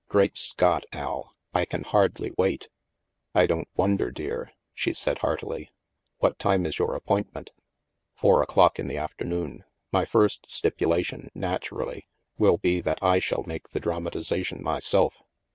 [0.09, 2.69] Great Scott, Al, I can hardly wait.""
[3.35, 5.69] I don't wonder, dear," she said heartily."
[6.21, 7.51] What time is your appointment?
[8.19, 9.63] ""Four o'clock in the afternoon.
[9.91, 15.21] My first stipula tion, naturally, will be that I shall make the dram atization myself.